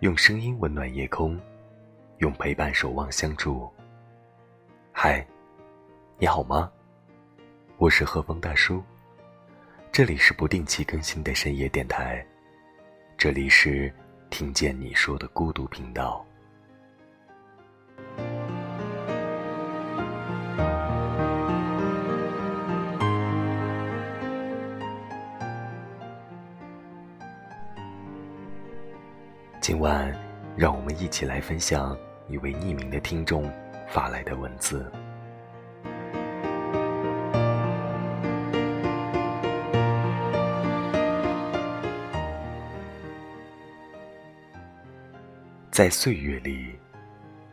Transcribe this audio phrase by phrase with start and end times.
[0.00, 1.38] 用声音温暖夜空，
[2.20, 3.70] 用陪伴守望相助。
[4.92, 5.22] 嗨，
[6.16, 6.72] 你好吗？
[7.76, 8.82] 我是和风大叔，
[9.92, 12.26] 这里是不定期更新的深夜电台，
[13.18, 13.92] 这里是
[14.30, 16.24] 听见你说的孤独频道。
[29.60, 30.10] 今晚，
[30.56, 31.94] 让我们一起来分享
[32.28, 33.44] 一位匿名的听众
[33.86, 34.90] 发来的文字。
[45.70, 46.74] 在岁月里，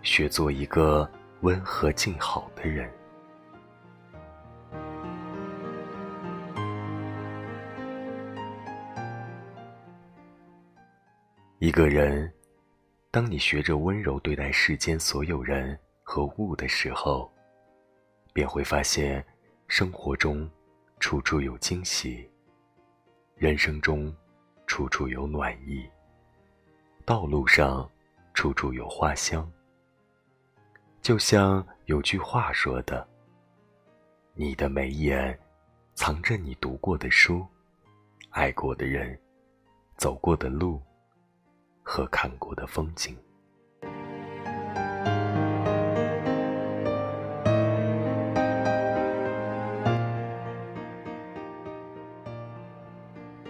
[0.00, 1.06] 学做一个
[1.42, 2.90] 温和静好的人。
[11.62, 12.32] 一个人，
[13.10, 17.30] 当你学着温柔对待世间所有人和物的时候，
[18.32, 19.22] 便会发现，
[19.68, 20.50] 生活中
[21.00, 22.26] 处处有惊喜，
[23.36, 24.10] 人生中
[24.66, 25.86] 处处有暖意，
[27.04, 27.86] 道路上
[28.32, 29.46] 处处有花香。
[31.02, 33.06] 就像有句话说的
[34.32, 35.38] ：“你的眉眼，
[35.92, 37.46] 藏着你读过的书，
[38.30, 39.20] 爱过的人，
[39.98, 40.80] 走过的路。”
[41.92, 43.16] 和看过的风景。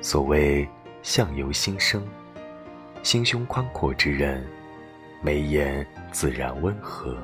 [0.00, 0.66] 所谓
[1.02, 2.02] 相由心生，
[3.02, 4.48] 心胸宽阔之人，
[5.20, 7.14] 眉眼自然温和；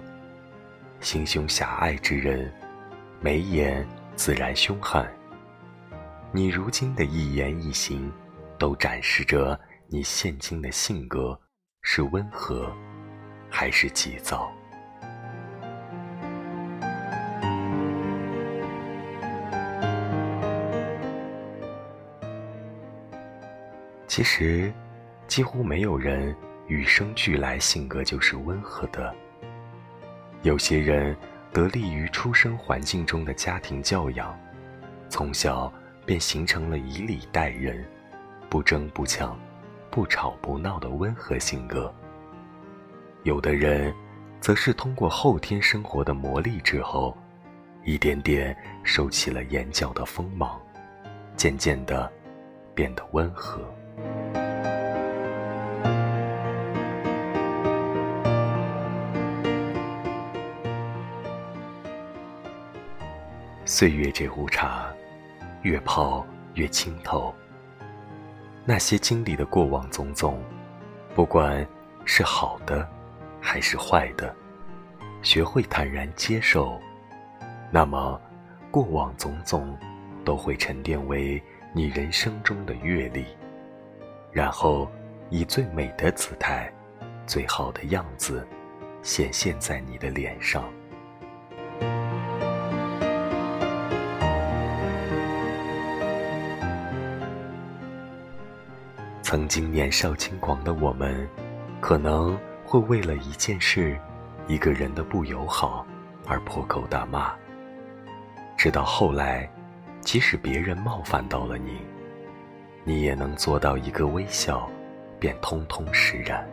[1.00, 2.53] 心胸狭隘之人，
[3.22, 5.11] 眉眼自然凶悍。
[6.31, 8.12] 你如今的一言一行，
[8.59, 9.59] 都展示着。
[9.88, 11.38] 你现今的性格
[11.80, 12.74] 是温和，
[13.48, 14.50] 还是急躁？
[24.08, 24.72] 其实，
[25.28, 26.34] 几乎没有人
[26.66, 29.14] 与生俱来性格就是温和的。
[30.42, 31.16] 有些人
[31.53, 34.36] 得力于出生环境中的家庭教养，
[35.08, 35.72] 从小
[36.04, 37.86] 便形成了以礼待人，
[38.50, 39.38] 不争不抢。
[39.97, 41.91] 不吵不闹的温和性格。
[43.23, 43.95] 有的人，
[44.43, 47.17] 则是通过后天生活的磨砺之后，
[47.83, 50.61] 一点点收起了眼角的锋芒，
[51.34, 52.12] 渐渐的
[52.75, 53.59] 变得温和。
[63.65, 64.93] 岁月这壶茶，
[65.63, 67.34] 越泡越清透。
[68.69, 70.43] 那些经历的过往种种，
[71.15, 71.65] 不管
[72.04, 72.87] 是好的
[73.41, 74.34] 还是坏的，
[75.22, 76.81] 学会坦然接受，
[77.71, 78.21] 那么
[78.72, 79.78] 过往种种
[80.25, 81.41] 都会沉淀为
[81.72, 83.25] 你人生中的阅历，
[84.32, 84.91] 然后
[85.31, 86.69] 以最美的姿态、
[87.25, 88.44] 最好的样子
[89.00, 90.65] 显现在你的脸上。
[99.28, 101.28] 曾经年少轻狂的我们，
[101.81, 103.98] 可能会为了一件事、
[104.47, 105.84] 一个人的不友好
[106.28, 107.34] 而破口大骂。
[108.56, 109.50] 直到后来，
[110.00, 111.78] 即使别人冒犯到了你，
[112.84, 114.70] 你也能做到一个微笑，
[115.19, 116.48] 便通通释然。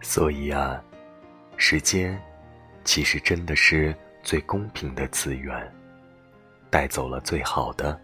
[0.00, 0.82] 所以啊，
[1.58, 2.18] 时间
[2.82, 5.70] 其实真的是最公平的资源。
[6.72, 8.00] 带走了最好的，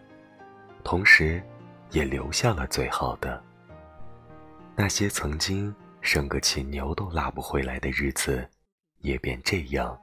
[0.83, 1.41] 同时，
[1.89, 3.41] 也留下了最好的。
[4.75, 8.47] 那些曾经生个气牛都拉不回来的日子，
[8.99, 9.99] 也便这样，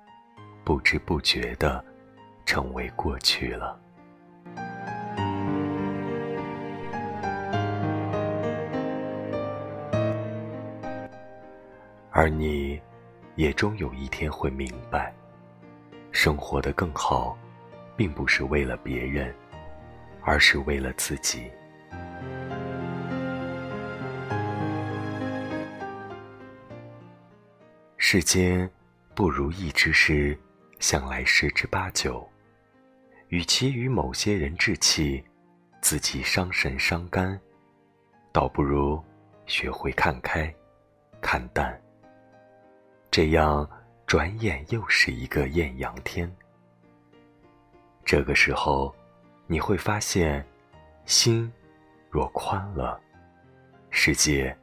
[0.65, 1.85] 不知不觉的，
[2.45, 3.79] 成为过去了。
[12.11, 12.81] 而你，
[13.37, 15.15] 也终有一天会明白，
[16.11, 17.39] 生活的更好。
[17.97, 19.35] 并不是为了别人，
[20.23, 21.51] 而是为了自己。
[27.97, 28.71] 世间
[29.15, 30.39] 不如意之事，
[30.79, 32.29] 向来十之八九。
[33.29, 35.25] 与其与某些人置气，
[35.81, 37.37] 自己伤神伤肝，
[38.31, 39.03] 倒不如
[39.47, 40.55] 学会看开、
[41.21, 41.77] 看淡。
[43.11, 43.69] 这样，
[44.07, 46.31] 转眼又是一个艳阳天。
[48.07, 48.95] 这个时候，
[49.49, 50.47] 你会发现，
[51.07, 51.53] 心
[52.09, 53.01] 若宽了，
[53.91, 54.57] 世界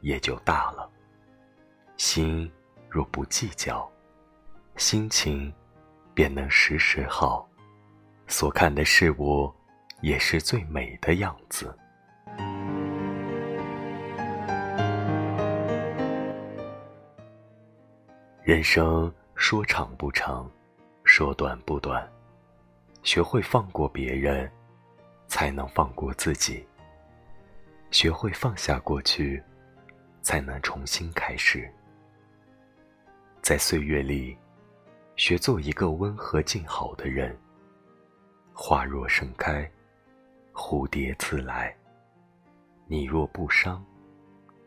[0.00, 0.90] 也就大了；
[1.96, 2.50] 心
[2.88, 3.88] 若不计较，
[4.74, 5.54] 心情
[6.14, 7.48] 便能时时好，
[8.26, 9.54] 所看的事物
[10.00, 11.72] 也是最美的样子。
[18.42, 20.50] 人生说长不长，
[21.04, 22.04] 说短不短。
[23.02, 24.50] 学会放过别人，
[25.26, 26.64] 才能放过自己；
[27.90, 29.42] 学会放下过去，
[30.22, 31.70] 才能重新开始。
[33.42, 34.36] 在岁月里，
[35.16, 37.36] 学做一个温和静好的人。
[38.52, 39.68] 花若盛开，
[40.52, 41.74] 蝴蝶自来。
[42.86, 43.84] 你若不伤，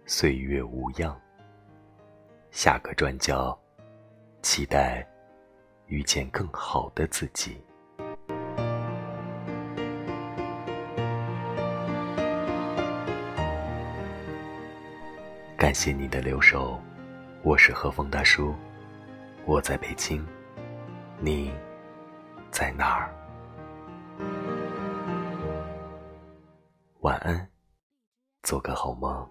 [0.06, 1.16] 岁月无恙。
[2.52, 3.58] 下个转角。
[4.42, 5.08] 期待
[5.88, 7.64] 遇见更好的自己。
[15.64, 16.78] 感谢你的留守，
[17.42, 18.54] 我是和风大叔，
[19.46, 20.22] 我在北京，
[21.22, 21.54] 你
[22.52, 23.10] 在哪儿？
[27.00, 27.50] 晚安，
[28.42, 29.26] 做个好梦。